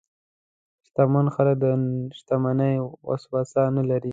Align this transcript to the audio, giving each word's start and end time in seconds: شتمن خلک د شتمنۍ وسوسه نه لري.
شتمن 0.87 1.25
خلک 1.35 1.55
د 1.63 1.65
شتمنۍ 2.17 2.73
وسوسه 3.07 3.63
نه 3.77 3.83
لري. 3.89 4.09